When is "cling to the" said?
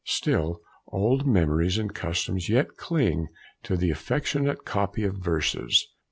2.75-3.91